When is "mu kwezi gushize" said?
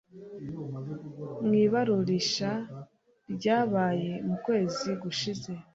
4.27-5.51